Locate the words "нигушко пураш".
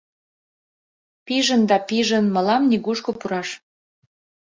2.69-3.49